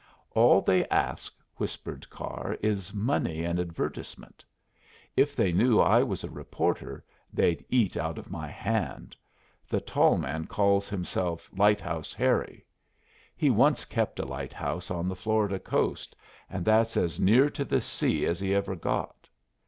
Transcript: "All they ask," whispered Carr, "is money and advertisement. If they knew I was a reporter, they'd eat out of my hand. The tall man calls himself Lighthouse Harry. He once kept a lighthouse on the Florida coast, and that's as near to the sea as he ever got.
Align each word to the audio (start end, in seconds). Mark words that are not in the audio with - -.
"All 0.31 0.61
they 0.61 0.87
ask," 0.89 1.31
whispered 1.57 2.09
Carr, 2.09 2.57
"is 2.59 2.91
money 2.91 3.43
and 3.43 3.59
advertisement. 3.59 4.43
If 5.15 5.35
they 5.35 5.51
knew 5.51 5.79
I 5.79 6.01
was 6.01 6.23
a 6.23 6.29
reporter, 6.31 7.05
they'd 7.31 7.63
eat 7.69 7.95
out 7.95 8.17
of 8.17 8.31
my 8.31 8.47
hand. 8.47 9.15
The 9.69 9.79
tall 9.79 10.17
man 10.17 10.47
calls 10.47 10.89
himself 10.89 11.51
Lighthouse 11.55 12.15
Harry. 12.15 12.65
He 13.35 13.51
once 13.51 13.85
kept 13.85 14.19
a 14.19 14.25
lighthouse 14.25 14.89
on 14.89 15.07
the 15.07 15.15
Florida 15.15 15.59
coast, 15.59 16.15
and 16.49 16.65
that's 16.65 16.97
as 16.97 17.19
near 17.19 17.51
to 17.51 17.63
the 17.63 17.79
sea 17.79 18.25
as 18.25 18.39
he 18.39 18.55
ever 18.55 18.75
got. 18.75 19.29